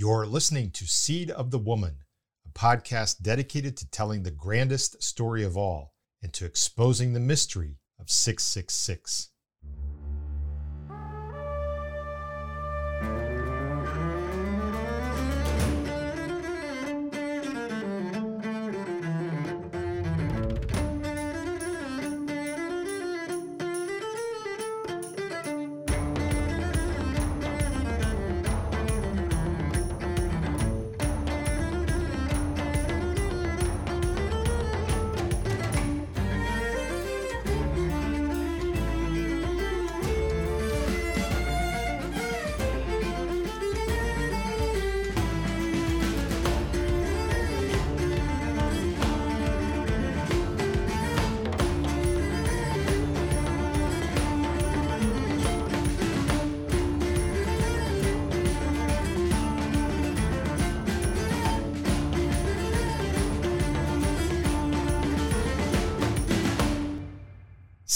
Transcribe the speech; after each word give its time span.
You're 0.00 0.26
listening 0.26 0.70
to 0.74 0.86
Seed 0.86 1.28
of 1.28 1.50
the 1.50 1.58
Woman, 1.58 2.04
a 2.46 2.56
podcast 2.56 3.20
dedicated 3.20 3.76
to 3.78 3.90
telling 3.90 4.22
the 4.22 4.30
grandest 4.30 5.02
story 5.02 5.42
of 5.42 5.56
all 5.56 5.92
and 6.22 6.32
to 6.34 6.44
exposing 6.44 7.14
the 7.14 7.18
mystery 7.18 7.80
of 7.98 8.08
666. 8.08 9.30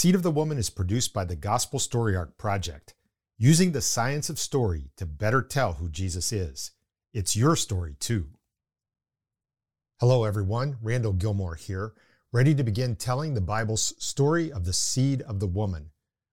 Seed 0.03 0.15
of 0.15 0.21
the 0.21 0.31
Woman 0.31 0.57
is 0.57 0.69
produced 0.69 1.13
by 1.13 1.23
the 1.23 1.37
Gospel 1.37 1.79
Story 1.79 2.13
Arc 2.13 2.37
Project, 2.37 2.93
using 3.37 3.71
the 3.71 3.79
science 3.79 4.29
of 4.29 4.37
story 4.37 4.89
to 4.97 5.05
better 5.05 5.41
tell 5.41 5.75
who 5.75 5.87
Jesus 5.87 6.33
is. 6.33 6.71
It's 7.13 7.37
your 7.37 7.55
story, 7.55 7.95
too. 8.01 8.27
Hello, 10.01 10.25
everyone. 10.25 10.75
Randall 10.81 11.13
Gilmore 11.13 11.55
here, 11.55 11.93
ready 12.33 12.53
to 12.53 12.65
begin 12.65 12.97
telling 12.97 13.33
the 13.33 13.39
Bible's 13.39 13.93
story 13.97 14.51
of 14.51 14.65
the 14.65 14.73
seed 14.73 15.21
of 15.21 15.39
the 15.39 15.47
woman, 15.47 15.91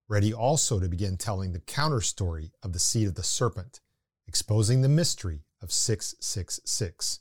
ready 0.09 0.35
also 0.35 0.81
to 0.81 0.89
begin 0.89 1.17
telling 1.17 1.53
the 1.53 1.61
counter 1.61 2.01
story 2.01 2.51
of 2.65 2.73
the 2.73 2.81
seed 2.81 3.07
of 3.07 3.15
the 3.15 3.23
serpent, 3.23 3.79
exposing 4.27 4.81
the 4.81 4.89
mystery 4.89 5.45
of 5.63 5.71
666. 5.71 7.21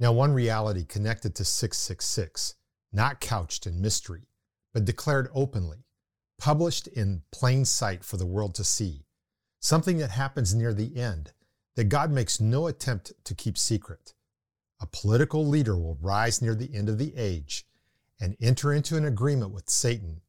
Now, 0.00 0.14
one 0.14 0.32
reality 0.32 0.86
connected 0.86 1.34
to 1.34 1.44
666, 1.44 2.54
not 2.90 3.20
couched 3.20 3.66
in 3.66 3.82
mystery 3.82 4.28
but 4.72 4.84
declared 4.84 5.28
openly, 5.34 5.84
published 6.38 6.86
in 6.88 7.22
plain 7.30 7.64
sight 7.64 8.04
for 8.04 8.16
the 8.16 8.26
world 8.26 8.54
to 8.54 8.64
see, 8.64 9.04
something 9.60 9.98
that 9.98 10.10
happens 10.10 10.54
near 10.54 10.74
the 10.74 10.96
end 10.96 11.32
that 11.76 11.84
God 11.84 12.10
makes 12.10 12.40
no 12.40 12.66
attempt 12.66 13.12
to 13.24 13.34
keep 13.34 13.56
secret. 13.56 14.14
A 14.80 14.86
political 14.86 15.46
leader 15.46 15.76
will 15.76 15.98
rise 16.00 16.42
near 16.42 16.54
the 16.54 16.74
end 16.74 16.88
of 16.88 16.98
the 16.98 17.14
age 17.16 17.66
and 18.20 18.36
enter 18.40 18.72
into 18.72 18.96
an 18.96 19.04
agreement 19.04 19.52
with 19.52 19.70
Satan. 19.70 20.20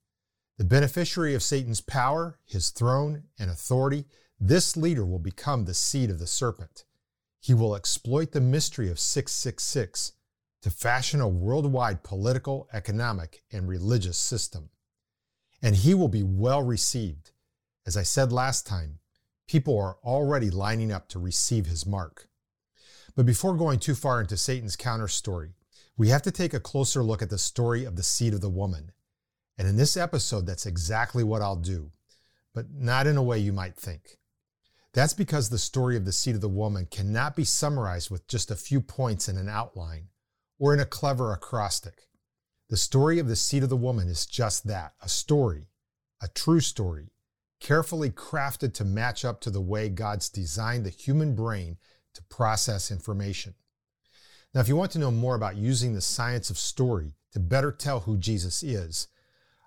The 0.57 0.63
beneficiary 0.63 1.33
of 1.33 1.43
Satan's 1.43 1.81
power, 1.81 2.39
his 2.45 2.69
throne, 2.69 3.23
and 3.39 3.49
authority, 3.49 4.05
this 4.39 4.77
leader 4.77 5.05
will 5.05 5.19
become 5.19 5.65
the 5.65 5.73
seed 5.73 6.09
of 6.09 6.19
the 6.19 6.27
serpent. 6.27 6.85
He 7.39 7.53
will 7.53 7.75
exploit 7.75 8.31
the 8.31 8.41
mystery 8.41 8.89
of 8.89 8.99
666 8.99 10.13
to 10.63 10.71
fashion 10.71 11.19
a 11.19 11.27
worldwide 11.27 12.03
political, 12.03 12.69
economic, 12.71 13.43
and 13.51 13.67
religious 13.67 14.17
system. 14.17 14.69
And 15.61 15.75
he 15.75 15.93
will 15.93 16.07
be 16.07 16.23
well 16.23 16.63
received. 16.63 17.31
As 17.85 17.97
I 17.97 18.03
said 18.03 18.31
last 18.31 18.65
time, 18.65 18.99
people 19.45 19.77
are 19.77 19.97
already 20.05 20.49
lining 20.49 20.89
up 20.89 21.09
to 21.09 21.19
receive 21.19 21.65
his 21.65 21.85
mark. 21.85 22.29
But 23.13 23.25
before 23.25 23.55
going 23.55 23.79
too 23.79 23.93
far 23.93 24.21
into 24.21 24.37
Satan's 24.37 24.77
counter 24.77 25.09
story, 25.09 25.51
we 25.97 26.07
have 26.09 26.21
to 26.21 26.31
take 26.31 26.53
a 26.53 26.61
closer 26.61 27.03
look 27.03 27.21
at 27.21 27.29
the 27.29 27.37
story 27.37 27.83
of 27.83 27.97
the 27.97 28.03
seed 28.03 28.33
of 28.33 28.39
the 28.39 28.49
woman. 28.49 28.93
And 29.57 29.67
in 29.67 29.75
this 29.75 29.97
episode, 29.97 30.45
that's 30.45 30.65
exactly 30.65 31.25
what 31.25 31.41
I'll 31.41 31.57
do, 31.57 31.91
but 32.55 32.71
not 32.71 33.05
in 33.05 33.17
a 33.17 33.23
way 33.23 33.37
you 33.37 33.51
might 33.51 33.75
think. 33.75 34.17
That's 34.93 35.13
because 35.13 35.49
the 35.49 35.59
story 35.59 35.97
of 35.97 36.05
the 36.05 36.13
seed 36.13 36.35
of 36.35 36.41
the 36.41 36.47
woman 36.47 36.87
cannot 36.89 37.35
be 37.35 37.43
summarized 37.43 38.09
with 38.09 38.27
just 38.29 38.49
a 38.49 38.55
few 38.55 38.79
points 38.79 39.27
in 39.27 39.37
an 39.37 39.49
outline 39.49 40.07
or 40.63 40.73
in 40.73 40.79
a 40.79 40.85
clever 40.85 41.33
acrostic. 41.33 42.03
The 42.69 42.77
story 42.77 43.19
of 43.19 43.27
the 43.27 43.35
seed 43.35 43.63
of 43.63 43.69
the 43.69 43.75
woman 43.75 44.07
is 44.07 44.25
just 44.25 44.65
that 44.65 44.93
a 45.01 45.09
story, 45.09 45.67
a 46.21 46.29
true 46.29 46.61
story, 46.61 47.09
carefully 47.59 48.09
crafted 48.09 48.73
to 48.75 48.85
match 48.85 49.25
up 49.25 49.41
to 49.41 49.51
the 49.51 49.59
way 49.59 49.89
God's 49.89 50.29
designed 50.29 50.85
the 50.85 50.89
human 50.89 51.35
brain 51.35 51.79
to 52.13 52.23
process 52.29 52.91
information. 52.91 53.55
Now, 54.53 54.61
if 54.61 54.69
you 54.69 54.77
want 54.77 54.91
to 54.93 54.99
know 54.99 55.11
more 55.11 55.35
about 55.35 55.57
using 55.57 55.93
the 55.95 55.99
science 55.99 56.49
of 56.49 56.57
story 56.57 57.15
to 57.33 57.41
better 57.41 57.73
tell 57.73 57.99
who 57.99 58.15
Jesus 58.15 58.63
is, 58.63 59.09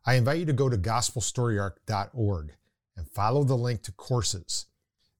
I 0.06 0.14
invite 0.14 0.38
you 0.38 0.46
to 0.46 0.54
go 0.54 0.70
to 0.70 0.78
gospelstoryarc.org 0.78 2.54
and 2.96 3.10
follow 3.10 3.44
the 3.44 3.54
link 3.54 3.82
to 3.82 3.92
courses. 3.92 4.64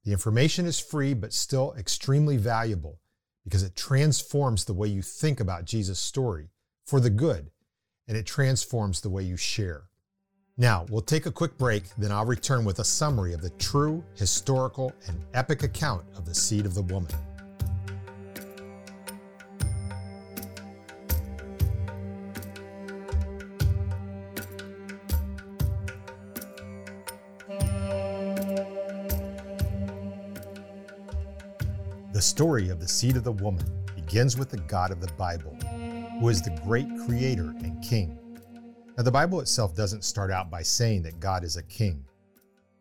The 0.05 0.13
information 0.13 0.65
is 0.65 0.79
free 0.79 1.13
but 1.13 1.35
still 1.35 1.75
extremely 1.77 2.39
valuable 2.39 2.99
because 3.47 3.62
it 3.62 3.77
transforms 3.77 4.65
the 4.65 4.75
way 4.75 4.89
you 4.89 5.01
think 5.01 5.39
about 5.39 5.65
Jesus' 5.65 6.01
story 6.01 6.49
for 6.84 6.99
the 6.99 7.11
good, 7.11 7.53
and 8.09 8.17
it 8.17 8.27
transforms 8.27 9.01
the 9.01 9.09
way 9.09 9.23
you 9.23 9.37
share. 9.37 9.84
Now, 10.59 10.84
we'll 10.91 11.01
take 11.01 11.27
a 11.27 11.31
quick 11.31 11.57
break, 11.57 11.84
then 11.97 12.11
I'll 12.11 12.27
return 12.27 12.65
with 12.65 12.81
a 12.81 12.84
summary 12.84 13.34
of 13.34 13.43
the 13.43 13.51
true, 13.51 14.03
historical, 14.17 14.93
and 15.07 15.17
epic 15.33 15.62
account 15.62 16.05
of 16.17 16.27
the 16.27 16.34
seed 16.34 16.67
of 16.67 16.75
the 16.75 16.83
woman. 16.83 17.12
The 32.16 32.22
story 32.22 32.71
of 32.71 32.81
the 32.81 32.88
seed 32.88 33.19
of 33.19 33.25
the 33.25 33.32
woman 33.32 33.66
begins 33.94 34.38
with 34.38 34.49
the 34.49 34.56
God 34.56 34.91
of 34.91 35.03
the 35.03 35.12
Bible, 35.19 35.54
who 36.19 36.31
is 36.31 36.41
the 36.41 36.59
great 36.65 36.88
creator 37.04 37.54
and 37.62 37.84
king. 37.84 38.19
Now, 38.97 39.03
the 39.03 39.10
Bible 39.10 39.38
itself 39.43 39.77
doesn't 39.77 40.03
start 40.03 40.31
out 40.31 40.50
by 40.50 40.62
saying 40.62 41.03
that 41.03 41.21
God 41.21 41.44
is 41.44 41.59
a 41.59 41.62
king. 41.62 42.06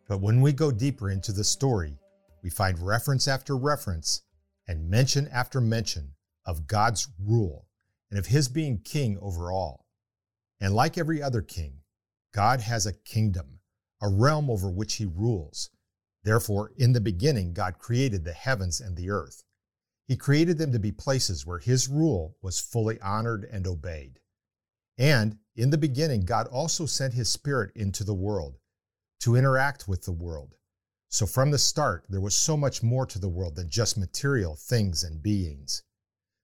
But 0.07 0.21
when 0.21 0.39
we 0.39 0.53
go 0.53 0.71
deeper 0.71 1.09
into 1.09 1.33
the 1.33 1.43
story, 1.43 1.97
we 2.43 2.49
find 2.49 2.79
reference 2.79 3.27
after 3.27 3.57
reference 3.57 4.21
and 4.69 4.89
mention 4.89 5.27
after 5.27 5.59
mention 5.59 6.13
of 6.45 6.65
God's 6.65 7.09
rule 7.21 7.67
and 8.09 8.17
of 8.17 8.27
his 8.27 8.47
being 8.47 8.79
king 8.85 9.17
over 9.21 9.51
all. 9.51 9.85
And 10.61 10.73
like 10.73 10.97
every 10.97 11.21
other 11.21 11.41
king, 11.41 11.79
God 12.33 12.61
has 12.61 12.85
a 12.85 12.93
kingdom, 12.93 13.59
a 14.01 14.07
realm 14.07 14.49
over 14.49 14.69
which 14.69 14.93
he 14.93 15.03
rules, 15.03 15.71
Therefore, 16.25 16.71
in 16.75 16.93
the 16.93 17.01
beginning, 17.01 17.53
God 17.53 17.77
created 17.77 18.25
the 18.25 18.33
heavens 18.33 18.81
and 18.81 18.97
the 18.97 19.11
earth. 19.11 19.43
He 20.07 20.17
created 20.17 20.57
them 20.57 20.71
to 20.71 20.79
be 20.79 20.91
places 20.91 21.45
where 21.45 21.59
His 21.59 21.87
rule 21.87 22.35
was 22.41 22.59
fully 22.59 22.99
honored 22.99 23.47
and 23.49 23.67
obeyed. 23.67 24.19
And 24.97 25.37
in 25.55 25.69
the 25.69 25.77
beginning, 25.77 26.25
God 26.25 26.47
also 26.47 26.87
sent 26.87 27.13
His 27.13 27.29
Spirit 27.29 27.71
into 27.75 28.03
the 28.03 28.15
world 28.15 28.57
to 29.19 29.35
interact 29.35 29.87
with 29.87 30.05
the 30.05 30.11
world. 30.11 30.55
So 31.09 31.27
from 31.27 31.51
the 31.51 31.59
start, 31.59 32.07
there 32.09 32.21
was 32.21 32.35
so 32.35 32.57
much 32.57 32.81
more 32.81 33.05
to 33.05 33.19
the 33.19 33.29
world 33.29 33.55
than 33.55 33.69
just 33.69 33.95
material 33.95 34.55
things 34.55 35.03
and 35.03 35.21
beings. 35.21 35.83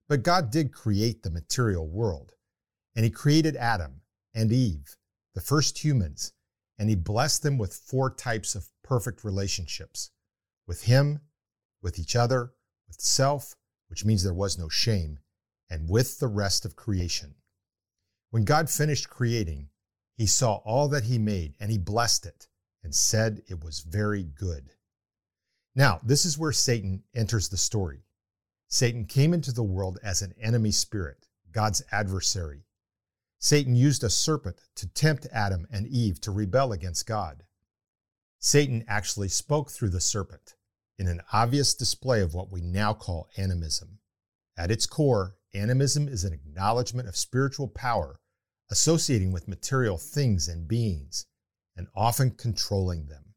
But 0.08 0.22
God 0.22 0.50
did 0.50 0.72
create 0.72 1.24
the 1.24 1.30
material 1.30 1.88
world, 1.88 2.32
and 2.94 3.04
He 3.04 3.10
created 3.10 3.56
Adam 3.56 4.02
and 4.32 4.52
Eve, 4.52 4.96
the 5.34 5.40
first 5.40 5.82
humans, 5.82 6.32
and 6.78 6.88
He 6.88 6.94
blessed 6.94 7.42
them 7.42 7.58
with 7.58 7.74
four 7.74 8.14
types 8.14 8.54
of 8.54 8.68
perfect 8.82 9.24
relationships 9.24 10.10
with 10.66 10.84
Him, 10.84 11.20
with 11.82 11.98
each 11.98 12.16
other, 12.16 12.52
with 12.86 13.00
self, 13.00 13.54
which 13.88 14.04
means 14.04 14.22
there 14.22 14.32
was 14.32 14.58
no 14.58 14.68
shame, 14.68 15.18
and 15.68 15.88
with 15.88 16.18
the 16.18 16.28
rest 16.28 16.64
of 16.64 16.76
creation. 16.76 17.34
When 18.30 18.44
God 18.44 18.70
finished 18.70 19.10
creating, 19.10 19.68
He 20.16 20.26
saw 20.26 20.56
all 20.64 20.88
that 20.88 21.04
He 21.04 21.18
made 21.18 21.54
and 21.60 21.70
He 21.70 21.78
blessed 21.78 22.26
it 22.26 22.48
and 22.82 22.94
said 22.94 23.42
it 23.48 23.62
was 23.62 23.80
very 23.80 24.22
good. 24.22 24.70
Now, 25.74 26.00
this 26.02 26.24
is 26.24 26.38
where 26.38 26.52
Satan 26.52 27.04
enters 27.14 27.48
the 27.48 27.56
story. 27.56 28.04
Satan 28.68 29.04
came 29.04 29.34
into 29.34 29.52
the 29.52 29.62
world 29.62 29.98
as 30.02 30.22
an 30.22 30.34
enemy 30.40 30.70
spirit, 30.70 31.28
God's 31.50 31.82
adversary. 31.92 32.64
Satan 33.38 33.74
used 33.74 34.04
a 34.04 34.10
serpent 34.10 34.56
to 34.76 34.86
tempt 34.86 35.26
Adam 35.32 35.66
and 35.70 35.86
Eve 35.86 36.20
to 36.22 36.30
rebel 36.30 36.72
against 36.72 37.06
God. 37.06 37.44
Satan 38.44 38.84
actually 38.88 39.28
spoke 39.28 39.70
through 39.70 39.90
the 39.90 40.00
serpent. 40.00 40.56
in 40.98 41.06
an 41.08 41.22
obvious 41.32 41.74
display 41.74 42.20
of 42.20 42.34
what 42.34 42.50
we 42.50 42.60
now 42.60 42.92
call 42.92 43.28
animism. 43.36 43.98
At 44.56 44.70
its 44.70 44.84
core, 44.84 45.36
animism 45.54 46.06
is 46.06 46.22
an 46.22 46.32
acknowledgement 46.32 47.08
of 47.08 47.16
spiritual 47.16 47.68
power 47.68 48.20
associating 48.72 49.30
with 49.32 49.46
material 49.46 49.98
things 49.98 50.48
and 50.48 50.66
beings, 50.66 51.26
and 51.76 51.86
often 51.94 52.30
controlling 52.30 53.06
them. 53.06 53.34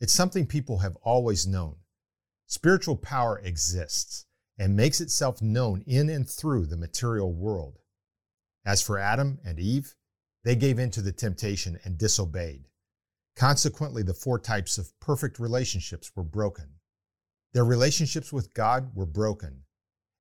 It's 0.00 0.14
something 0.14 0.46
people 0.46 0.78
have 0.78 0.96
always 1.02 1.48
known. 1.48 1.76
Spiritual 2.46 2.96
power 2.96 3.40
exists 3.40 4.24
and 4.56 4.76
makes 4.76 5.00
itself 5.00 5.42
known 5.42 5.82
in 5.84 6.08
and 6.08 6.30
through 6.30 6.66
the 6.66 6.76
material 6.76 7.32
world. 7.32 7.80
As 8.64 8.80
for 8.80 8.98
Adam 8.98 9.40
and 9.44 9.58
Eve, 9.58 9.94
they 10.44 10.54
gave 10.54 10.78
in 10.78 10.90
to 10.92 11.02
the 11.02 11.12
temptation 11.12 11.78
and 11.84 11.98
disobeyed. 11.98 12.68
Consequently, 13.36 14.02
the 14.02 14.14
four 14.14 14.38
types 14.38 14.78
of 14.78 14.98
perfect 15.00 15.38
relationships 15.38 16.12
were 16.14 16.22
broken. 16.22 16.74
Their 17.52 17.64
relationships 17.64 18.32
with 18.32 18.54
God 18.54 18.94
were 18.94 19.06
broken, 19.06 19.62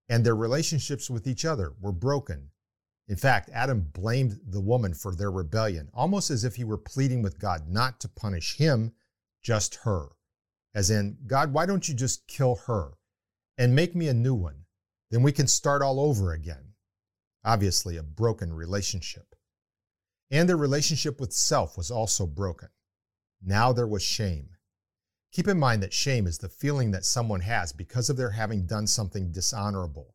and 0.09 0.25
their 0.25 0.35
relationships 0.35 1.09
with 1.09 1.27
each 1.27 1.45
other 1.45 1.73
were 1.79 1.91
broken. 1.91 2.49
In 3.07 3.15
fact, 3.17 3.49
Adam 3.53 3.81
blamed 3.93 4.39
the 4.45 4.61
woman 4.61 4.93
for 4.93 5.13
their 5.13 5.31
rebellion, 5.31 5.89
almost 5.93 6.29
as 6.29 6.43
if 6.43 6.55
he 6.55 6.63
were 6.63 6.77
pleading 6.77 7.21
with 7.21 7.39
God 7.39 7.67
not 7.67 7.99
to 8.01 8.07
punish 8.07 8.55
him, 8.57 8.93
just 9.41 9.75
her. 9.83 10.09
As 10.73 10.89
in, 10.89 11.17
God, 11.27 11.53
why 11.53 11.65
don't 11.65 11.89
you 11.89 11.93
just 11.93 12.27
kill 12.27 12.55
her 12.67 12.93
and 13.57 13.75
make 13.75 13.95
me 13.95 14.07
a 14.07 14.13
new 14.13 14.33
one? 14.35 14.65
Then 15.09 15.23
we 15.23 15.33
can 15.33 15.47
start 15.47 15.81
all 15.81 15.99
over 15.99 16.31
again. 16.31 16.73
Obviously, 17.43 17.97
a 17.97 18.03
broken 18.03 18.53
relationship. 18.53 19.35
And 20.29 20.47
their 20.47 20.57
relationship 20.57 21.19
with 21.19 21.33
self 21.33 21.75
was 21.75 21.91
also 21.91 22.25
broken. 22.25 22.69
Now 23.41 23.73
there 23.73 23.87
was 23.87 24.03
shame. 24.03 24.49
Keep 25.31 25.47
in 25.47 25.57
mind 25.57 25.81
that 25.81 25.93
shame 25.93 26.27
is 26.27 26.37
the 26.37 26.49
feeling 26.49 26.91
that 26.91 27.05
someone 27.05 27.41
has 27.41 27.71
because 27.71 28.09
of 28.09 28.17
their 28.17 28.31
having 28.31 28.65
done 28.65 28.85
something 28.85 29.31
dishonorable. 29.31 30.13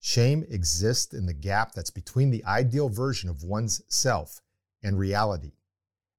Shame 0.00 0.44
exists 0.48 1.14
in 1.14 1.26
the 1.26 1.34
gap 1.34 1.72
that's 1.72 1.90
between 1.90 2.30
the 2.30 2.44
ideal 2.44 2.88
version 2.88 3.30
of 3.30 3.44
one's 3.44 3.82
self 3.88 4.40
and 4.82 4.98
reality. 4.98 5.52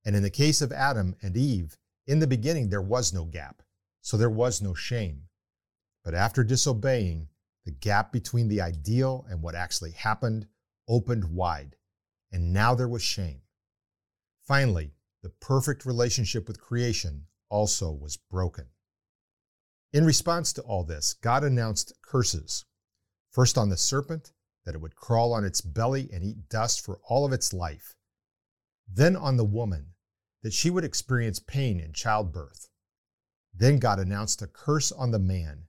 And 0.05 0.15
in 0.15 0.23
the 0.23 0.29
case 0.29 0.61
of 0.61 0.71
Adam 0.71 1.15
and 1.21 1.35
Eve, 1.35 1.77
in 2.07 2.19
the 2.19 2.27
beginning 2.27 2.69
there 2.69 2.81
was 2.81 3.13
no 3.13 3.25
gap, 3.25 3.61
so 4.01 4.17
there 4.17 4.29
was 4.29 4.61
no 4.61 4.73
shame. 4.73 5.23
But 6.03 6.15
after 6.15 6.43
disobeying, 6.43 7.27
the 7.65 7.71
gap 7.71 8.11
between 8.11 8.47
the 8.47 8.61
ideal 8.61 9.25
and 9.29 9.41
what 9.41 9.55
actually 9.55 9.91
happened 9.91 10.47
opened 10.87 11.25
wide, 11.25 11.75
and 12.31 12.53
now 12.53 12.73
there 12.73 12.87
was 12.87 13.03
shame. 13.03 13.41
Finally, 14.41 14.93
the 15.23 15.29
perfect 15.29 15.85
relationship 15.85 16.47
with 16.47 16.61
creation 16.61 17.27
also 17.49 17.91
was 17.91 18.17
broken. 18.17 18.65
In 19.93 20.05
response 20.05 20.53
to 20.53 20.61
all 20.61 20.83
this, 20.83 21.13
God 21.13 21.43
announced 21.43 21.93
curses. 22.01 22.65
First 23.29 23.57
on 23.57 23.69
the 23.69 23.77
serpent, 23.77 24.31
that 24.65 24.75
it 24.75 24.81
would 24.81 24.95
crawl 24.95 25.33
on 25.33 25.43
its 25.43 25.61
belly 25.61 26.09
and 26.13 26.23
eat 26.23 26.49
dust 26.49 26.83
for 26.83 26.99
all 27.07 27.25
of 27.25 27.33
its 27.33 27.53
life. 27.53 27.95
Then 28.87 29.15
on 29.15 29.37
the 29.37 29.45
woman, 29.45 29.93
that 30.43 30.53
she 30.53 30.69
would 30.69 30.83
experience 30.83 31.39
pain 31.39 31.79
in 31.79 31.93
childbirth. 31.93 32.67
Then 33.53 33.79
God 33.79 33.99
announced 33.99 34.41
a 34.41 34.47
curse 34.47 34.91
on 34.91 35.11
the 35.11 35.19
man, 35.19 35.65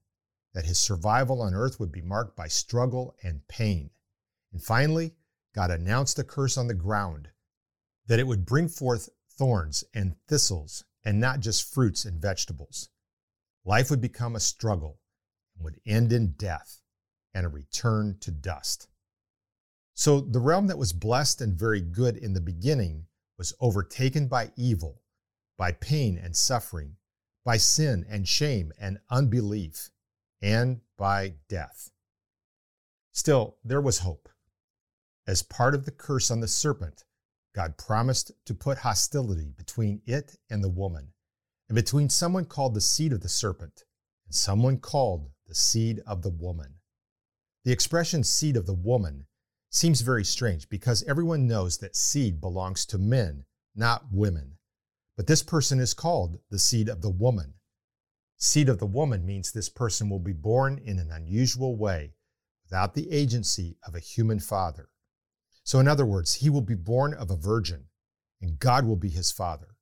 that 0.54 0.66
his 0.66 0.78
survival 0.78 1.42
on 1.42 1.54
earth 1.54 1.80
would 1.80 1.92
be 1.92 2.02
marked 2.02 2.36
by 2.36 2.46
struggle 2.46 3.16
and 3.22 3.46
pain. 3.48 3.90
And 4.52 4.62
finally, 4.62 5.14
God 5.54 5.70
announced 5.70 6.18
a 6.18 6.24
curse 6.24 6.56
on 6.56 6.68
the 6.68 6.74
ground, 6.74 7.28
that 8.06 8.20
it 8.20 8.26
would 8.26 8.46
bring 8.46 8.68
forth 8.68 9.08
thorns 9.38 9.84
and 9.94 10.16
thistles, 10.28 10.84
and 11.04 11.20
not 11.20 11.40
just 11.40 11.72
fruits 11.72 12.04
and 12.04 12.20
vegetables. 12.20 12.88
Life 13.64 13.90
would 13.90 14.00
become 14.00 14.36
a 14.36 14.40
struggle 14.40 15.00
and 15.54 15.64
would 15.64 15.80
end 15.86 16.12
in 16.12 16.32
death 16.32 16.80
and 17.34 17.46
a 17.46 17.48
return 17.48 18.16
to 18.20 18.30
dust. 18.30 18.88
So 19.94 20.20
the 20.20 20.40
realm 20.40 20.66
that 20.68 20.78
was 20.78 20.92
blessed 20.92 21.40
and 21.40 21.58
very 21.58 21.80
good 21.80 22.16
in 22.16 22.32
the 22.32 22.40
beginning 22.40 23.06
was 23.38 23.54
overtaken 23.60 24.28
by 24.28 24.52
evil, 24.56 25.02
by 25.58 25.72
pain 25.72 26.18
and 26.18 26.36
suffering, 26.36 26.96
by 27.44 27.56
sin 27.56 28.04
and 28.08 28.26
shame 28.26 28.72
and 28.80 28.98
unbelief, 29.10 29.90
and 30.40 30.80
by 30.96 31.34
death. 31.48 31.90
Still, 33.12 33.56
there 33.64 33.80
was 33.80 33.98
hope. 33.98 34.28
As 35.26 35.42
part 35.42 35.74
of 35.74 35.84
the 35.84 35.90
curse 35.92 36.30
on 36.30 36.40
the 36.40 36.48
serpent, 36.48 37.04
God 37.54 37.76
promised 37.76 38.32
to 38.46 38.54
put 38.54 38.78
hostility 38.78 39.52
between 39.56 40.00
it 40.06 40.36
and 40.48 40.64
the 40.64 40.70
woman, 40.70 41.12
and 41.68 41.76
between 41.76 42.08
someone 42.08 42.46
called 42.46 42.74
the 42.74 42.80
seed 42.80 43.12
of 43.12 43.20
the 43.20 43.28
serpent 43.28 43.84
and 44.26 44.34
someone 44.34 44.78
called 44.78 45.30
the 45.46 45.54
seed 45.54 46.00
of 46.06 46.22
the 46.22 46.30
woman. 46.30 46.74
The 47.64 47.72
expression 47.72 48.24
seed 48.24 48.56
of 48.56 48.66
the 48.66 48.74
woman 48.74 49.26
seems 49.70 50.00
very 50.00 50.24
strange 50.24 50.68
because 50.68 51.02
everyone 51.04 51.46
knows 51.46 51.78
that 51.78 51.96
seed 51.96 52.40
belongs 52.40 52.84
to 52.86 52.98
men, 52.98 53.44
not 53.74 54.06
women. 54.10 54.58
But 55.16 55.26
this 55.26 55.42
person 55.42 55.78
is 55.78 55.94
called 55.94 56.38
the 56.50 56.58
seed 56.58 56.88
of 56.88 57.02
the 57.02 57.10
woman. 57.10 57.54
Seed 58.38 58.68
of 58.68 58.78
the 58.78 58.86
woman 58.86 59.24
means 59.24 59.52
this 59.52 59.68
person 59.68 60.08
will 60.08 60.18
be 60.18 60.32
born 60.32 60.78
in 60.78 60.98
an 60.98 61.10
unusual 61.10 61.76
way 61.76 62.14
without 62.64 62.94
the 62.94 63.10
agency 63.12 63.76
of 63.86 63.94
a 63.94 64.00
human 64.00 64.40
father. 64.40 64.88
So, 65.64 65.78
in 65.78 65.88
other 65.88 66.06
words, 66.06 66.34
he 66.34 66.50
will 66.50 66.62
be 66.62 66.74
born 66.74 67.14
of 67.14 67.30
a 67.30 67.36
virgin, 67.36 67.86
and 68.40 68.58
God 68.58 68.84
will 68.84 68.96
be 68.96 69.08
his 69.08 69.30
father. 69.30 69.76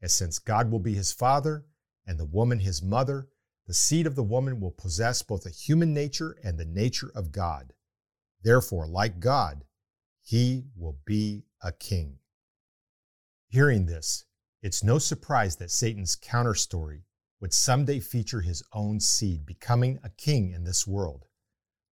And 0.00 0.10
since 0.10 0.38
God 0.38 0.70
will 0.70 0.78
be 0.78 0.94
his 0.94 1.12
father, 1.12 1.66
and 2.06 2.18
the 2.18 2.24
woman 2.24 2.60
his 2.60 2.82
mother, 2.82 3.28
the 3.66 3.74
seed 3.74 4.06
of 4.06 4.14
the 4.14 4.22
woman 4.22 4.60
will 4.60 4.70
possess 4.70 5.22
both 5.22 5.44
a 5.44 5.50
human 5.50 5.92
nature 5.92 6.36
and 6.42 6.56
the 6.56 6.64
nature 6.64 7.10
of 7.14 7.32
God. 7.32 7.72
Therefore, 8.42 8.86
like 8.86 9.18
God, 9.18 9.64
he 10.22 10.66
will 10.76 10.98
be 11.04 11.44
a 11.62 11.72
king. 11.72 12.18
Hearing 13.48 13.86
this, 13.86 14.24
it's 14.62 14.84
no 14.84 14.98
surprise 14.98 15.56
that 15.56 15.70
Satan's 15.70 16.16
counter 16.16 16.54
story 16.54 17.02
would 17.40 17.52
someday 17.52 18.00
feature 18.00 18.40
his 18.40 18.62
own 18.72 19.00
seed 19.00 19.44
becoming 19.44 19.98
a 20.02 20.10
king 20.10 20.52
in 20.52 20.64
this 20.64 20.86
world, 20.86 21.26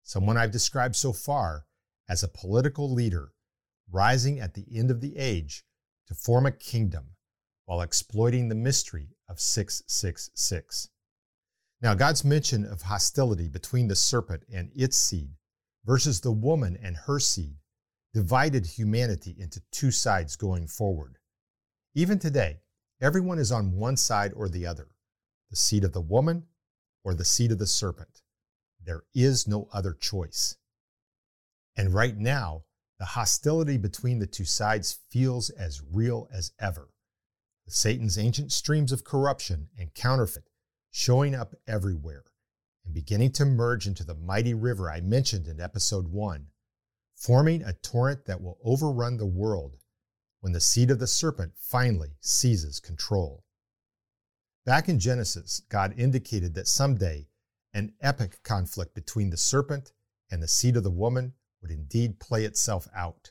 someone 0.03 0.37
I've 0.37 0.51
described 0.51 0.97
so 0.97 1.13
far 1.13 1.67
as 2.09 2.23
a 2.23 2.29
political 2.29 2.93
leader 2.93 3.34
rising 3.95 4.41
at 4.41 4.55
the 4.55 4.67
end 4.75 4.91
of 4.91 5.01
the 5.01 5.17
age 5.17 5.65
to 6.09 6.15
form 6.15 6.45
a 6.45 6.53
kingdom 6.53 7.11
while 7.65 7.81
exploiting 7.81 8.49
the 8.49 8.55
mystery 8.55 9.09
of 9.29 9.41
666. 9.41 10.89
Now, 11.81 11.95
God's 11.95 12.25
mention 12.25 12.65
of 12.65 12.83
hostility 12.83 13.49
between 13.49 13.89
the 13.89 13.97
serpent 13.97 14.43
and 14.53 14.71
its 14.75 14.99
seed 14.99 15.31
versus 15.85 16.21
the 16.21 16.33
woman 16.33 16.77
and 16.83 16.97
her 17.07 17.19
seed 17.19 17.57
divided 18.13 18.67
humanity 18.67 19.35
into 19.39 19.63
two 19.71 19.91
sides 19.91 20.37
going 20.37 20.67
forward. 20.67 21.19
Even 21.95 22.19
today, 22.19 22.61
everyone 23.01 23.39
is 23.39 23.53
on 23.53 23.77
one 23.77 23.97
side 23.97 24.33
or 24.35 24.49
the 24.49 24.67
other 24.67 24.89
the 25.51 25.57
seed 25.57 25.85
of 25.85 25.93
the 25.93 26.01
woman 26.01 26.45
or 27.05 27.15
the 27.15 27.25
seed 27.25 27.53
of 27.53 27.59
the 27.59 27.67
serpent. 27.67 28.23
There 28.83 29.05
is 29.15 29.47
no 29.47 29.69
other 29.73 29.93
choice. 29.93 30.57
And 31.77 31.95
right 31.95 32.17
now, 32.17 32.65
the 32.99 33.05
hostility 33.05 33.77
between 33.77 34.19
the 34.19 34.27
two 34.27 34.45
sides 34.45 35.01
feels 35.11 35.51
as 35.51 35.83
real 35.83 36.29
as 36.33 36.53
ever, 36.61 36.91
Satan's 37.69 38.19
ancient 38.19 38.53
streams 38.53 38.93
of 38.93 39.05
corruption 39.05 39.69
and 39.79 39.95
counterfeit 39.95 40.51
showing 40.91 41.35
up 41.35 41.55
everywhere 41.67 42.25
and 42.85 42.95
beginning 42.95 43.33
to 43.33 43.45
merge 43.45 43.87
into 43.87 44.05
the 44.05 44.15
mighty 44.15 44.55
river 44.55 44.91
I 44.91 45.01
mentioned 45.01 45.49
in 45.49 45.61
episode 45.61 46.09
1, 46.09 46.47
forming 47.15 47.63
a 47.63 47.73
torrent 47.73 48.27
that 48.27 48.43
will 48.43 48.59
overrun 48.63 49.17
the 49.17 49.27
world 49.27 49.79
when 50.41 50.53
the 50.53 50.61
seed 50.61 50.91
of 50.91 50.99
the 50.99 51.07
serpent 51.07 51.53
finally 51.57 52.17
seizes 52.21 52.81
control. 52.81 53.45
Back 54.67 54.89
in 54.89 54.99
Genesis, 54.99 55.63
God 55.69 55.95
indicated 55.97 56.55
that 56.55 56.69
someday 56.69 57.29
an 57.73 57.95
epic 58.01 58.43
conflict 58.43 58.95
between 58.95 59.31
the 59.31 59.37
serpent 59.37 59.93
and 60.31 60.43
the 60.43 60.49
seed 60.49 60.77
of 60.77 60.85
the 60.85 60.91
woman 60.91 61.33
would 61.65 61.71
indeed 61.71 62.21
play 62.21 62.45
itself 62.45 62.89
out. 62.95 63.31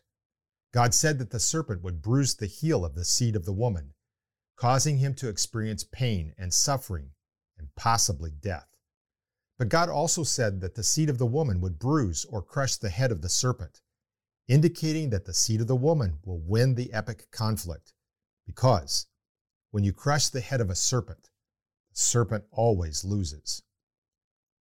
God 0.73 0.95
said 0.95 1.19
that 1.19 1.29
the 1.29 1.39
serpent 1.39 1.83
would 1.83 2.01
bruise 2.01 2.35
the 2.35 2.47
heel 2.47 2.83
of 2.83 2.95
the 2.95 3.05
seed 3.05 3.35
of 3.35 3.45
the 3.45 3.53
woman, 3.53 3.93
causing 4.55 4.97
him 4.97 5.13
to 5.15 5.29
experience 5.29 5.83
pain 5.83 6.33
and 6.35 6.51
suffering 6.51 7.11
and 7.59 7.67
possibly 7.75 8.31
death. 8.31 8.65
But 9.59 9.69
God 9.69 9.87
also 9.87 10.23
said 10.23 10.61
that 10.61 10.73
the 10.73 10.83
seed 10.83 11.11
of 11.11 11.19
the 11.19 11.27
woman 11.27 11.61
would 11.61 11.77
bruise 11.77 12.25
or 12.25 12.41
crush 12.41 12.75
the 12.75 12.89
head 12.89 13.11
of 13.11 13.21
the 13.21 13.29
serpent, 13.29 13.81
indicating 14.47 15.11
that 15.11 15.25
the 15.25 15.33
seed 15.33 15.61
of 15.61 15.67
the 15.67 15.75
woman 15.75 16.17
will 16.25 16.39
win 16.39 16.73
the 16.73 16.91
epic 16.91 17.29
conflict. 17.29 17.93
Because 18.47 19.05
when 19.69 19.83
you 19.83 19.93
crush 19.93 20.29
the 20.29 20.41
head 20.41 20.59
of 20.59 20.71
a 20.71 20.75
serpent, 20.75 21.29
the 21.91 21.99
serpent 21.99 22.45
always 22.51 23.05
loses. 23.05 23.61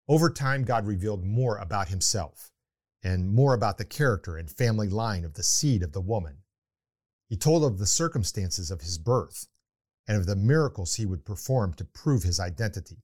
Over 0.07 0.29
time, 0.29 0.65
God 0.65 0.87
revealed 0.87 1.25
more 1.25 1.57
about 1.57 1.89
himself 1.89 2.52
and 3.03 3.33
more 3.33 3.55
about 3.55 3.79
the 3.79 3.85
character 3.85 4.37
and 4.37 4.51
family 4.51 4.89
line 4.89 5.25
of 5.25 5.35
the 5.35 5.43
seed 5.43 5.83
of 5.83 5.93
the 5.93 6.01
woman. 6.01 6.39
He 7.29 7.37
told 7.37 7.65
of 7.65 7.79
the 7.79 7.87
circumstances 7.87 8.71
of 8.71 8.83
his 8.83 8.99
birth 8.99 9.49
and 10.07 10.17
of 10.17 10.27
the 10.27 10.37
miracles 10.37 10.97
he 10.97 11.07
would 11.07 11.25
perform 11.25 11.75
to 11.75 11.85
prove 11.85 12.23
his 12.23 12.39
identity. 12.39 13.03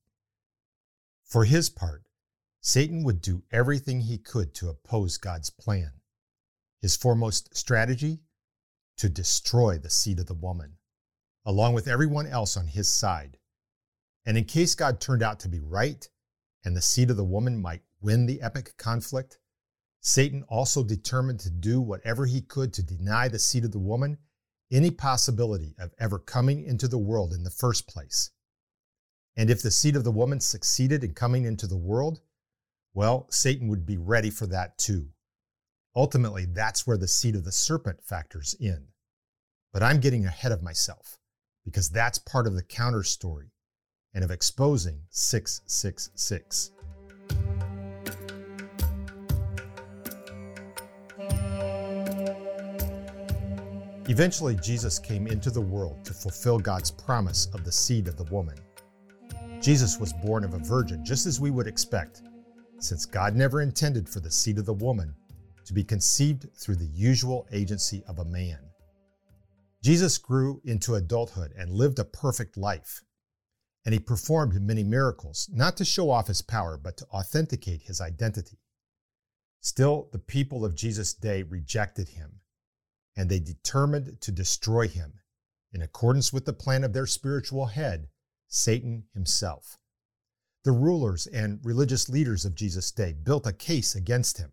For 1.25 1.45
his 1.45 1.71
part, 1.71 2.05
Satan 2.61 3.02
would 3.05 3.21
do 3.21 3.45
everything 3.50 4.00
he 4.00 4.19
could 4.19 4.55
to 4.55 4.69
oppose 4.69 5.17
God's 5.17 5.50
plan. 5.50 5.93
His 6.81 6.97
foremost 6.97 7.57
strategy? 7.57 8.21
To 8.99 9.09
destroy 9.09 9.78
the 9.78 9.90
seed 9.90 10.19
of 10.19 10.26
the 10.26 10.35
woman, 10.35 10.78
along 11.45 11.75
with 11.75 11.88
everyone 11.88 12.26
else 12.26 12.57
on 12.57 12.67
his 12.67 12.88
side. 12.88 13.38
And 14.26 14.37
in 14.37 14.45
case 14.45 14.75
God 14.75 15.00
turned 15.00 15.23
out 15.23 15.40
to 15.40 15.49
be 15.49 15.61
right, 15.61 16.09
and 16.64 16.76
the 16.76 16.83
seed 16.83 17.11
of 17.11 17.17
the 17.17 17.25
woman 17.25 17.62
might 17.62 17.83
win 18.00 18.26
the 18.26 18.43
epic 18.43 18.76
conflict, 18.76 19.38
Satan 20.00 20.45
also 20.49 20.83
determined 20.83 21.40
to 21.40 21.50
do 21.50 21.81
whatever 21.81 22.26
he 22.26 22.40
could 22.40 22.73
to 22.75 22.83
deny 22.83 23.28
the 23.28 23.38
seed 23.38 23.64
of 23.64 23.73
the 23.73 23.78
woman 23.78 24.19
any 24.71 24.90
possibility 24.90 25.75
of 25.78 25.95
ever 25.99 26.19
coming 26.19 26.64
into 26.64 26.88
the 26.88 26.99
world 26.99 27.33
in 27.33 27.43
the 27.43 27.50
first 27.50 27.88
place. 27.88 28.31
And 29.37 29.50
if 29.50 29.62
the 29.62 29.71
seed 29.71 29.97
of 29.97 30.05
the 30.05 30.12
woman 30.12 30.40
succeeded 30.40 31.05
in 31.05 31.14
coming 31.14 31.45
into 31.45 31.67
the 31.67 31.76
world, 31.76 32.21
well, 32.93 33.26
Satan 33.31 33.69
would 33.69 33.87
be 33.87 33.97
ready 33.97 34.31
for 34.31 34.47
that 34.49 34.76
too. 34.78 35.09
Ultimately, 35.95 36.45
that's 36.45 36.87
where 36.87 36.97
the 36.97 37.09
seed 37.09 37.35
of 37.35 37.45
the 37.45 37.52
serpent 37.52 38.02
factors 38.02 38.55
in. 38.59 38.88
But 39.73 39.83
I'm 39.83 40.00
getting 40.00 40.26
ahead 40.26 40.52
of 40.52 40.62
myself 40.62 41.19
because 41.64 41.88
that's 41.88 42.19
part 42.19 42.47
of 42.47 42.55
the 42.55 42.62
counter 42.62 43.02
story 43.02 43.52
and 44.14 44.25
of 44.25 44.31
exposing 44.31 45.02
666. 45.11 46.73
Eventually, 54.11 54.57
Jesus 54.57 54.99
came 54.99 55.27
into 55.27 55.50
the 55.50 55.61
world 55.61 56.03
to 56.07 56.15
fulfill 56.15 56.59
God's 56.59 56.91
promise 56.91 57.45
of 57.53 57.62
the 57.62 57.71
seed 57.71 58.09
of 58.09 58.17
the 58.17 58.33
woman. 58.33 58.57
Jesus 59.61 59.99
was 59.99 60.15
born 60.15 60.45
of 60.45 60.55
a 60.55 60.59
virgin, 60.59 61.05
just 61.05 61.27
as 61.27 61.38
we 61.38 61.50
would 61.50 61.67
expect, 61.67 62.23
since 62.79 63.05
God 63.05 63.37
never 63.37 63.61
intended 63.61 64.09
for 64.09 64.21
the 64.21 64.31
seed 64.31 64.57
of 64.57 64.65
the 64.65 64.73
woman 64.73 65.15
to 65.67 65.75
be 65.75 65.85
conceived 65.85 66.47
through 66.57 66.77
the 66.77 66.87
usual 66.87 67.47
agency 67.53 68.03
of 68.09 68.19
a 68.19 68.25
man. 68.25 68.59
Jesus 69.85 70.17
grew 70.17 70.62
into 70.65 70.95
adulthood 70.95 71.53
and 71.59 71.71
lived 71.71 71.99
a 71.99 72.05
perfect 72.05 72.57
life. 72.57 73.03
And 73.85 73.93
he 73.93 74.00
performed 74.00 74.59
many 74.62 74.85
miracles, 74.85 75.50
not 75.53 75.77
to 75.77 75.85
show 75.85 76.09
off 76.09 76.29
his 76.29 76.41
power, 76.41 76.81
but 76.83 76.97
to 76.97 77.07
authenticate 77.12 77.83
his 77.83 78.00
identity. 78.00 78.59
Still, 79.61 80.09
the 80.12 80.19
people 80.19 80.65
of 80.65 80.75
Jesus' 80.75 81.12
day 81.12 81.43
rejected 81.43 82.09
him 82.09 82.41
and 83.19 83.29
they 83.29 83.41
determined 83.41 84.21
to 84.21 84.31
destroy 84.31 84.87
him 84.87 85.15
in 85.73 85.83
accordance 85.83 86.33
with 86.33 86.45
the 86.45 86.53
plan 86.53 86.85
of 86.85 86.93
their 86.93 87.07
spiritual 87.07 87.67
head, 87.67 88.09
Satan 88.47 89.07
himself. 89.13 89.77
The 90.65 90.71
rulers 90.71 91.27
and 91.27 91.59
religious 91.65 92.09
leaders 92.09 92.45
of 92.45 92.55
Jesus' 92.55 92.93
day 92.93 93.13
built 93.13 93.45
a 93.45 93.53
case 93.53 93.97
against 93.97 94.39
him. 94.39 94.53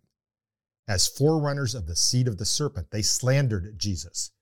As 0.88 1.06
forerunners 1.06 1.76
of 1.76 1.86
the 1.86 1.94
seed 1.94 2.26
of 2.26 2.38
the 2.38 2.44
serpent, 2.44 2.90
they 2.90 3.02
slandered 3.02 3.78
Jesus, 3.78 4.32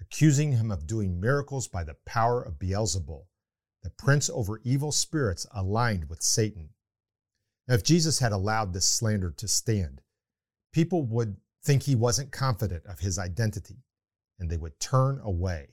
accusing 0.00 0.52
him 0.52 0.70
of 0.70 0.86
doing 0.86 1.20
miracles 1.20 1.68
by 1.68 1.84
the 1.84 1.96
power 2.06 2.42
of 2.42 2.58
Beelzebul, 2.58 3.26
the 3.82 3.90
prince 3.90 4.30
over 4.30 4.62
evil 4.64 4.92
spirits 4.92 5.46
aligned 5.52 6.08
with 6.08 6.22
Satan. 6.22 6.70
Now, 7.66 7.74
if 7.74 7.84
Jesus 7.84 8.20
had 8.20 8.32
allowed 8.32 8.72
this 8.72 8.88
slander 8.88 9.30
to 9.30 9.46
stand, 9.46 10.00
people 10.72 11.02
would 11.04 11.36
think 11.62 11.82
he 11.82 11.94
wasn't 11.94 12.32
confident 12.32 12.86
of 12.86 13.00
his 13.00 13.18
identity, 13.18 13.82
and 14.38 14.48
they 14.48 14.56
would 14.56 14.78
turn 14.80 15.20
away. 15.22 15.68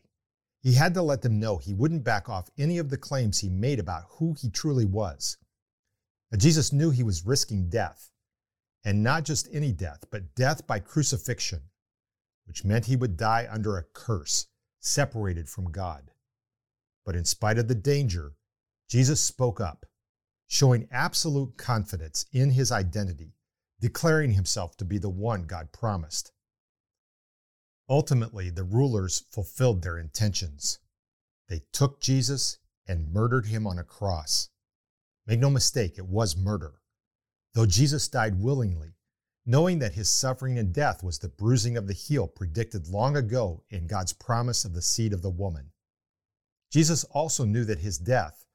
He 0.62 0.74
had 0.74 0.96
to 0.96 1.04
let 1.04 1.22
them 1.22 1.40
know 1.40 1.58
he 1.58 1.74
wouldn't 1.74 2.04
back 2.04 2.28
off 2.28 2.50
any 2.58 2.80
of 2.80 2.90
the 2.90 2.98
claims 2.98 3.40
he 3.40 3.50
made 3.50 3.80
about 3.80 4.06
who 4.18 4.34
he 4.34 4.50
truly 4.50 4.86
was. 4.86 5.38
But 6.32 6.40
Jesus 6.40 6.74
knew 6.74 6.90
he 6.90 7.04
was 7.04 7.26
risking 7.26 7.70
death, 7.70 8.10
and 8.84 9.04
not 9.04 9.26
just 9.26 9.48
any 9.54 9.72
death, 9.72 10.06
but 10.10 10.34
death 10.34 10.66
by 10.66 10.80
crucifixion, 10.80 11.62
which 12.46 12.66
meant 12.66 12.86
he 12.86 12.96
would 12.96 13.16
die 13.16 13.48
under 13.50 13.78
a 13.78 13.84
curse, 13.94 14.48
separated 14.80 15.48
from 15.48 15.72
God. 15.72 16.10
But 17.06 17.16
in 17.16 17.26
spite 17.26 17.60
of 17.60 17.68
the 17.68 17.76
danger, 17.76 18.34
Jesus 18.90 19.22
spoke 19.22 19.62
up, 19.62 19.86
showing 20.48 20.88
absolute 20.92 21.58
confidence 21.58 22.26
in 22.32 22.52
his 22.52 22.72
identity 22.72 23.35
declaring 23.86 24.32
himself 24.32 24.76
to 24.76 24.84
be 24.84 24.98
the 24.98 25.08
one 25.08 25.44
God 25.44 25.72
promised. 25.72 26.32
Ultimately, 27.88 28.50
the 28.50 28.64
rulers 28.64 29.26
fulfilled 29.30 29.84
their 29.84 30.00
intentions. 30.00 30.80
They 31.50 31.62
took 31.72 32.02
Jesus 32.02 32.58
and 32.88 33.14
murdered 33.14 33.46
him 33.46 33.68
on 33.68 33.78
a 33.78 33.84
cross. 33.84 34.50
Make 35.28 35.40
no 35.40 35.52
mistake, 35.52 36.00
it 36.00 36.08
was 36.08 36.36
murder. 36.36 36.82
Though 37.54 37.68
Jesus 37.68 38.08
died 38.08 38.42
willingly, 38.42 38.96
knowing 39.46 39.78
that 39.78 39.94
his 39.94 40.12
suffering 40.12 40.58
and 40.58 40.74
death 40.74 41.04
was 41.04 41.20
the 41.20 41.30
bruising 41.30 41.78
of 41.78 41.86
the 41.86 41.94
heel 41.94 42.28
predicted 42.28 42.88
long 42.88 43.16
ago 43.16 43.62
in 43.70 43.86
God's 43.86 44.14
promise 44.14 44.66
of 44.66 44.74
the 44.74 44.82
seed 44.82 45.14
of 45.14 45.22
the 45.22 45.30
woman. 45.30 45.70
Jesus 46.72 47.04
also 47.12 47.46
knew 47.46 47.66
that 47.66 47.82
his 47.82 48.00
death 48.00 48.48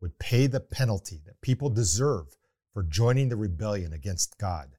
would 0.00 0.18
pay 0.18 0.46
the 0.46 0.60
penalty 0.60 1.20
that 1.26 1.42
people 1.42 1.68
deserve 1.68 2.38
for 2.72 2.82
joining 2.82 3.28
the 3.28 3.36
rebellion 3.36 3.92
against 3.92 4.38
God. 4.38 4.77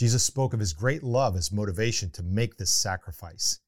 Jesus 0.00 0.24
spoke 0.24 0.54
of 0.54 0.60
his 0.60 0.72
great 0.72 1.02
love 1.02 1.36
as 1.36 1.52
motivation 1.52 2.10
to 2.12 2.22
make 2.22 2.56
this 2.56 2.72
sacrifice. 2.72 3.60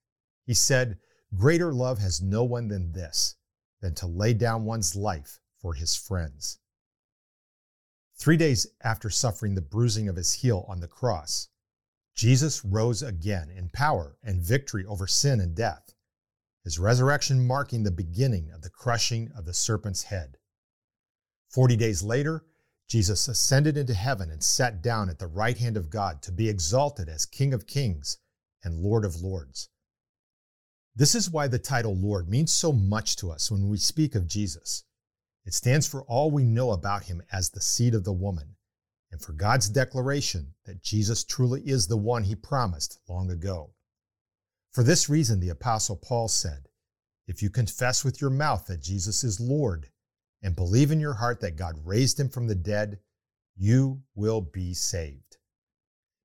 He 0.47 0.55
said, 0.55 0.97
Greater 1.35 1.75
love 1.75 1.99
has 1.99 2.23
no 2.23 2.43
one 2.43 2.69
than 2.69 2.93
this, 2.93 3.35
than 3.83 3.95
to 3.97 4.07
lay 4.07 4.33
down 4.33 4.65
one's 4.65 4.97
life 4.97 5.41
for 5.61 5.75
his 5.75 5.95
friends. 5.95 6.59
Three 8.17 8.39
days 8.39 8.67
after 8.83 9.11
suffering 9.11 9.55
the 9.55 9.61
bruising 9.61 10.09
of 10.09 10.17
his 10.17 10.33
heel 10.33 10.65
on 10.69 10.81
the 10.81 10.89
cross, 10.89 11.49
Jesus 12.15 12.65
rose 12.65 13.03
again 13.03 13.51
in 13.51 13.69
power 13.69 14.17
and 14.23 14.43
victory 14.43 14.87
over 14.87 15.07
sin 15.07 15.39
and 15.39 15.55
death, 15.55 15.93
his 16.65 16.79
resurrection 16.79 17.47
marking 17.47 17.83
the 17.83 17.91
beginning 17.91 18.51
of 18.53 18.63
the 18.63 18.71
crushing 18.71 19.31
of 19.37 19.45
the 19.45 19.53
serpent's 19.53 20.05
head. 20.05 20.39
Forty 21.51 21.77
days 21.77 22.03
later, 22.03 22.47
Jesus 22.93 23.27
ascended 23.27 23.79
into 23.79 23.95
heaven 23.95 24.31
and 24.31 24.45
sat 24.45 24.83
down 24.83 25.09
at 25.09 25.19
the 25.19 25.27
right 25.27 25.57
hand 25.57 25.79
of 25.79 25.89
God 25.89 26.21
to 26.21 26.31
be 26.31 26.51
exalted 26.51 27.09
as 27.09 27.25
King 27.25 27.55
of 27.55 27.67
kings 27.67 28.19
and 28.63 28.83
Lord 28.83 29.07
of 29.07 29.23
lords. 29.23 29.71
This 30.95 31.15
is 31.15 31.31
why 31.31 31.49
the 31.49 31.59
title 31.59 31.97
Lord 31.97 32.29
means 32.29 32.53
so 32.53 32.71
much 32.71 33.17
to 33.17 33.31
us 33.31 33.51
when 33.51 33.71
we 33.71 33.79
speak 33.79 34.15
of 34.15 34.27
Jesus. 34.27 34.85
It 35.47 35.55
stands 35.55 35.87
for 35.87 36.03
all 36.03 36.31
we 36.31 36.45
know 36.45 36.71
about 36.71 37.05
him 37.05 37.23
as 37.33 37.49
the 37.49 37.63
seed 37.63 37.95
of 37.95 38.05
the 38.05 38.13
woman, 38.13 38.57
and 39.11 39.23
for 39.23 39.33
God's 39.33 39.71
declaration 39.71 40.53
that 40.67 40.83
Jesus 40.83 41.25
truly 41.25 41.63
is 41.63 41.87
the 41.87 41.97
one 41.97 42.25
he 42.25 42.35
promised 42.35 42.99
long 43.09 43.31
ago. 43.31 43.73
For 44.71 44.85
this 44.85 45.09
reason, 45.09 45.41
the 45.41 45.49
Apostle 45.49 45.97
Paul 45.97 46.29
said, 46.29 46.69
If 47.27 47.43
you 47.43 47.49
confess 47.49 48.05
with 48.05 48.21
your 48.21 48.29
mouth 48.29 48.67
that 48.67 48.83
Jesus 48.83 49.25
is 49.25 49.41
Lord 49.41 49.89
and 50.43 50.57
believe 50.57 50.91
in 50.91 51.01
your 51.01 51.15
heart 51.15 51.41
that 51.41 51.57
God 51.57 51.75
raised 51.85 52.19
him 52.19 52.29
from 52.29 52.49
the 52.49 52.55
dead, 52.55 52.99
you 53.57 54.03
will 54.15 54.41
be 54.41 54.75
saved. 54.75 55.37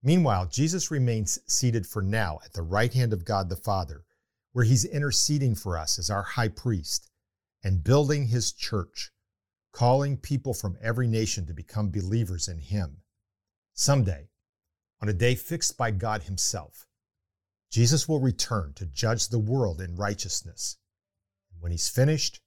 Meanwhile, 0.01 0.47
Jesus 0.47 0.91
remains 0.91 1.39
seated 1.47 1.85
for 1.85 2.01
now 2.01 2.39
at 2.45 2.53
the 2.53 2.61
right 2.61 2.93
hand 2.93 3.13
of 3.13 3.25
God 3.25 3.49
the 3.49 3.55
Father, 3.55 4.05
where 4.53 4.65
he's 4.65 4.85
interceding 4.85 5.55
for 5.55 5.77
us 5.77 5.99
as 5.99 6.09
our 6.09 6.23
high 6.23 6.47
priest 6.47 7.09
and 7.63 7.83
building 7.83 8.27
his 8.27 8.53
church, 8.53 9.11
calling 9.71 10.17
people 10.17 10.53
from 10.53 10.77
every 10.81 11.07
nation 11.07 11.45
to 11.45 11.53
become 11.53 11.91
believers 11.91 12.47
in 12.47 12.59
him. 12.59 12.97
Someday, 13.73 14.29
on 15.01 15.09
a 15.09 15.13
day 15.13 15.35
fixed 15.35 15.77
by 15.77 15.91
God 15.91 16.23
himself, 16.23 16.87
Jesus 17.69 18.07
will 18.07 18.19
return 18.19 18.73
to 18.75 18.85
judge 18.85 19.27
the 19.27 19.39
world 19.39 19.81
in 19.81 19.95
righteousness. 19.95 20.77
When 21.59 21.71
he's 21.71 21.89
finished, 21.89 22.39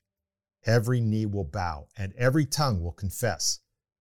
every 0.66 1.00
knee 1.00 1.26
will 1.26 1.44
bow 1.44 1.88
and 1.96 2.12
every 2.14 2.46
tongue 2.46 2.82
will 2.82 2.92
confess 2.92 3.60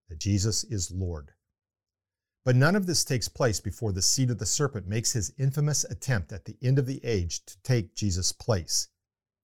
that 0.09 0.19
Jesus 0.19 0.63
is 0.63 0.91
Lord. 0.91 1.31
But 2.45 2.55
none 2.55 2.75
of 2.75 2.85
this 2.85 3.03
takes 3.03 3.27
place 3.27 3.59
before 3.59 3.91
the 3.91 4.01
seed 4.01 4.31
of 4.31 4.39
the 4.39 4.45
serpent 4.45 4.87
makes 4.87 5.13
his 5.13 5.33
infamous 5.37 5.83
attempt 5.83 6.31
at 6.31 6.45
the 6.45 6.57
end 6.61 6.79
of 6.79 6.85
the 6.85 7.03
age 7.03 7.45
to 7.45 7.61
take 7.61 7.95
Jesus' 7.95 8.31
place 8.31 8.87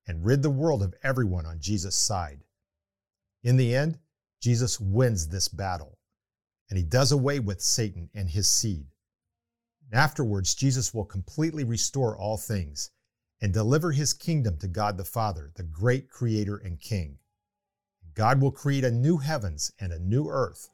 and 0.08 0.26
rid 0.26 0.42
the 0.42 0.50
world 0.50 0.82
of 0.82 0.96
everyone 1.04 1.46
on 1.46 1.60
Jesus' 1.60 1.96
side. 1.96 2.44
In 3.44 3.58
the 3.58 3.76
end, 3.76 4.00
Jesus 4.42 4.80
wins 4.80 5.28
this 5.28 5.48
battle, 5.48 6.00
and 6.70 6.78
he 6.78 6.84
does 6.84 7.12
away 7.12 7.40
with 7.40 7.62
Satan 7.62 8.10
and 8.14 8.30
his 8.30 8.50
seed. 8.50 8.88
Afterwards, 9.92 10.56
Jesus 10.56 10.94
will 10.94 11.06
completely 11.06 11.64
restore 11.64 12.18
all 12.18 12.38
things 12.38 12.92
and 13.42 13.54
deliver 13.54 13.92
his 13.92 14.14
kingdom 14.14 14.58
to 14.58 14.68
God 14.68 14.98
the 14.98 15.04
Father, 15.04 15.52
the 15.56 15.64
great 15.64 16.10
creator 16.10 16.58
and 16.58 16.80
king. 16.80 17.18
God 18.14 18.42
will 18.42 18.52
create 18.52 18.84
a 18.86 18.92
new 18.92 19.18
heavens 19.18 19.72
and 19.80 19.92
a 19.92 20.00
new 20.00 20.28
earth, 20.30 20.70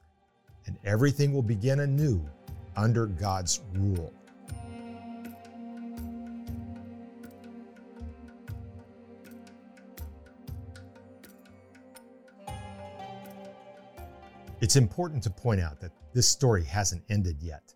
and 0.67 0.77
everything 0.85 1.33
will 1.33 1.41
begin 1.41 1.79
anew 1.79 2.23
under 2.75 3.07
God's 3.07 3.61
rule. 3.73 4.13
It's 14.61 14.75
important 14.75 15.23
to 15.23 15.31
point 15.31 15.59
out 15.59 15.81
that 15.81 15.91
this 16.13 16.29
story 16.29 16.63
hasn't 16.63 17.03
ended 17.09 17.37
yet. 17.41 17.73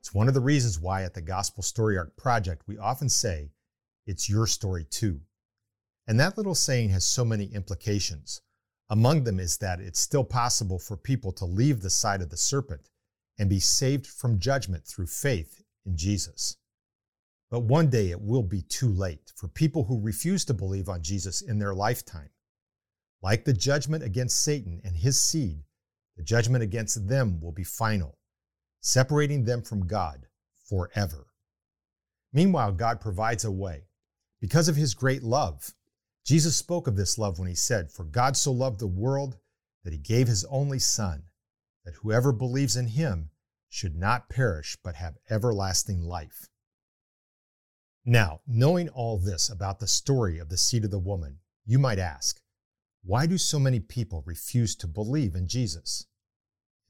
It's 0.00 0.12
one 0.12 0.26
of 0.26 0.34
the 0.34 0.40
reasons 0.40 0.80
why 0.80 1.04
at 1.04 1.14
the 1.14 1.20
Gospel 1.20 1.62
Story 1.62 1.96
Arc 1.96 2.16
Project 2.16 2.62
we 2.66 2.76
often 2.78 3.08
say, 3.08 3.50
it's 4.06 4.28
your 4.28 4.46
story 4.46 4.84
too. 4.84 5.20
And 6.06 6.20
that 6.20 6.36
little 6.36 6.54
saying 6.54 6.90
has 6.90 7.04
so 7.04 7.24
many 7.24 7.46
implications. 7.46 8.40
Among 8.88 9.24
them 9.24 9.40
is 9.40 9.56
that 9.58 9.80
it's 9.80 10.00
still 10.00 10.24
possible 10.24 10.78
for 10.78 10.96
people 10.96 11.32
to 11.32 11.44
leave 11.44 11.80
the 11.80 11.90
side 11.90 12.22
of 12.22 12.30
the 12.30 12.36
serpent 12.36 12.88
and 13.38 13.50
be 13.50 13.58
saved 13.58 14.06
from 14.06 14.38
judgment 14.38 14.86
through 14.86 15.08
faith 15.08 15.62
in 15.84 15.96
Jesus. 15.96 16.56
But 17.50 17.64
one 17.64 17.90
day 17.90 18.10
it 18.10 18.20
will 18.20 18.42
be 18.42 18.62
too 18.62 18.88
late 18.88 19.32
for 19.36 19.48
people 19.48 19.84
who 19.84 20.00
refuse 20.00 20.44
to 20.46 20.54
believe 20.54 20.88
on 20.88 21.02
Jesus 21.02 21.42
in 21.42 21.58
their 21.58 21.74
lifetime. 21.74 22.30
Like 23.22 23.44
the 23.44 23.52
judgment 23.52 24.04
against 24.04 24.42
Satan 24.42 24.80
and 24.84 24.96
his 24.96 25.20
seed, 25.20 25.64
the 26.16 26.22
judgment 26.22 26.62
against 26.62 27.08
them 27.08 27.40
will 27.40 27.52
be 27.52 27.64
final, 27.64 28.18
separating 28.80 29.44
them 29.44 29.62
from 29.62 29.86
God 29.86 30.26
forever. 30.68 31.26
Meanwhile, 32.32 32.72
God 32.72 33.00
provides 33.00 33.44
a 33.44 33.50
way. 33.50 33.84
Because 34.40 34.68
of 34.68 34.76
his 34.76 34.94
great 34.94 35.22
love, 35.22 35.72
Jesus 36.24 36.56
spoke 36.56 36.86
of 36.86 36.96
this 36.96 37.18
love 37.18 37.38
when 37.38 37.48
he 37.48 37.54
said, 37.54 37.90
For 37.90 38.04
God 38.04 38.36
so 38.36 38.52
loved 38.52 38.80
the 38.80 38.86
world 38.86 39.38
that 39.84 39.92
he 39.92 39.98
gave 39.98 40.26
his 40.26 40.44
only 40.46 40.78
Son, 40.78 41.24
that 41.84 41.94
whoever 42.02 42.32
believes 42.32 42.76
in 42.76 42.88
him 42.88 43.30
should 43.68 43.96
not 43.96 44.28
perish 44.28 44.76
but 44.82 44.96
have 44.96 45.18
everlasting 45.30 46.02
life. 46.02 46.48
Now, 48.04 48.40
knowing 48.46 48.88
all 48.88 49.18
this 49.18 49.48
about 49.48 49.80
the 49.80 49.88
story 49.88 50.38
of 50.38 50.48
the 50.48 50.56
seed 50.56 50.84
of 50.84 50.90
the 50.90 50.98
woman, 50.98 51.38
you 51.64 51.78
might 51.78 51.98
ask, 51.98 52.40
why 53.04 53.26
do 53.26 53.38
so 53.38 53.58
many 53.58 53.78
people 53.78 54.24
refuse 54.26 54.74
to 54.76 54.88
believe 54.88 55.34
in 55.34 55.46
Jesus? 55.46 56.06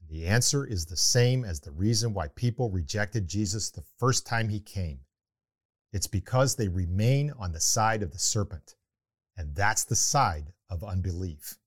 The 0.09 0.25
answer 0.25 0.65
is 0.65 0.85
the 0.85 0.97
same 0.97 1.43
as 1.43 1.59
the 1.59 1.71
reason 1.71 2.13
why 2.13 2.29
people 2.29 2.71
rejected 2.71 3.27
Jesus 3.27 3.69
the 3.69 3.83
first 3.97 4.25
time 4.25 4.49
he 4.49 4.59
came. 4.59 5.01
It's 5.97 6.05
because 6.05 6.55
they 6.55 6.67
remain 6.67 7.33
on 7.39 7.53
the 7.53 7.59
side 7.59 8.03
of 8.03 8.11
the 8.11 8.19
serpent, 8.19 8.75
and 9.35 9.55
that's 9.55 9.83
the 9.83 9.95
side 9.95 10.53
of 10.69 10.83
unbelief. 10.83 11.57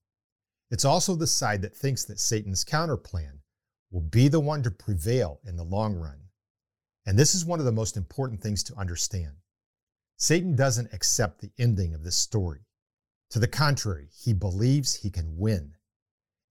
It's 0.71 0.85
also 0.85 1.17
the 1.17 1.27
side 1.27 1.63
that 1.63 1.75
thinks 1.75 2.05
that 2.05 2.21
Satan's 2.21 2.65
counterplan 2.65 3.41
will 3.91 4.03
be 4.03 4.29
the 4.29 4.39
one 4.39 4.63
to 4.63 4.71
prevail 4.71 5.41
in 5.45 5.57
the 5.57 5.65
long 5.65 5.97
run. 5.97 6.29
And 7.05 7.19
this 7.19 7.35
is 7.35 7.45
one 7.45 7.59
of 7.59 7.65
the 7.65 7.73
most 7.73 7.97
important 7.97 8.41
things 8.41 8.63
to 8.63 8.77
understand. 8.77 9.33
Satan 10.17 10.55
doesn't 10.55 10.95
accept 10.95 11.41
the 11.41 11.51
ending 11.59 11.93
of 11.93 12.05
this 12.05 12.17
story. 12.17 12.61
To 13.31 13.41
the 13.41 13.49
contrary, 13.49 14.11
he 14.17 14.33
believes 14.33 14.95
he 14.95 15.11
can 15.11 15.39
win. 15.39 15.73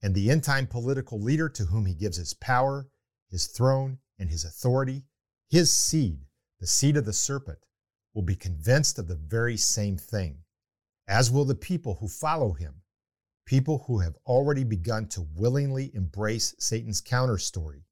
And 0.04 0.14
the 0.14 0.30
end 0.30 0.44
time 0.44 0.68
political 0.68 1.22
leader 1.22 1.48
to 1.48 1.64
whom 1.64 1.86
he 1.86 1.94
gives 1.94 2.18
his 2.18 2.34
power, 2.34 2.90
his 3.30 3.48
throne, 3.48 4.00
and 4.20 4.30
his 4.30 4.44
authority, 4.44 5.06
his 5.50 5.72
seed, 5.72 6.26
the 6.60 6.68
seed 6.68 6.98
of 6.98 7.06
the 7.06 7.14
serpent, 7.14 7.60
will 8.20 8.26
be 8.26 8.36
convinced 8.36 9.00
of 9.00 9.08
the 9.08 9.16
very 9.16 9.56
same 9.56 9.96
thing, 9.96 10.38
as 11.08 11.32
will 11.32 11.46
the 11.46 11.56
people 11.56 11.96
who 12.02 12.08
follow 12.10 12.52
him, 12.52 12.74
people 13.46 13.86
who 13.88 14.00
have 14.00 14.18
already 14.26 14.66
begun 14.66 15.08
to 15.08 15.26
willingly 15.38 15.90
embrace 15.94 16.54
Satan's 16.60 17.00
counter 17.00 17.38
story 17.38 17.86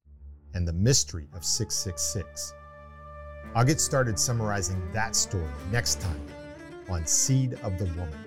and 0.53 0.67
the 0.67 0.73
mystery 0.73 1.29
of 1.33 1.45
666. 1.45 2.53
I'll 3.55 3.63
get 3.63 3.79
started 3.79 4.19
summarizing 4.19 4.91
that 4.91 5.15
story 5.15 5.47
next 5.71 6.01
time 6.01 6.27
on 6.89 7.07
Seed 7.07 7.53
of 7.63 7.77
the 7.77 7.85
Woman. 7.85 8.26